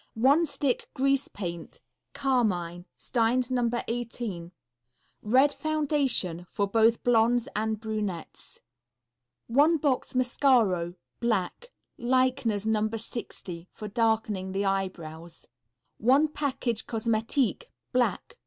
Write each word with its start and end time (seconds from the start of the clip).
One 0.15 0.47
Stick 0.47 0.89
Grease 0.95 1.27
Paint, 1.27 1.79
Carmine. 2.15 2.85
Stein's 2.97 3.51
No. 3.51 3.69
18. 3.87 4.51
Red 5.21 5.53
foundation, 5.53 6.47
for 6.49 6.65
both 6.67 7.03
blondes 7.03 7.47
and 7.55 7.79
brunettes. 7.79 8.61
One 9.45 9.77
Box 9.77 10.15
Mascaro, 10.15 10.95
Black. 11.19 11.71
Leichner's 11.99 12.65
No. 12.65 12.89
60. 12.91 13.69
For 13.71 13.87
darkening 13.87 14.53
the 14.53 14.65
eyebrows. 14.65 15.45
_One 16.01 16.33
Package 16.33 16.87
Cosmetique, 16.87 17.65
Black. 17.93 18.39